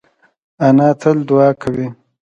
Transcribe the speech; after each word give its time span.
انا 0.67 0.87
تل 1.01 1.17
دعا 1.29 1.49
کوي 1.61 1.85